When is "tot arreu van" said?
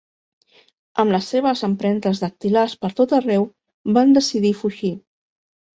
3.01-4.19